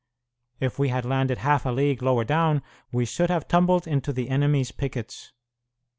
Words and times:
If 0.59 0.79
we 0.79 0.89
had 0.89 1.05
landed 1.05 1.37
half 1.37 1.63
a 1.63 1.69
league 1.69 2.01
lower 2.01 2.23
down 2.23 2.63
we 2.91 3.05
should 3.05 3.29
have 3.29 3.47
tumbled 3.47 3.85
into 3.85 4.11
the 4.11 4.29
enemy's 4.29 4.71
pickets. 4.71 5.31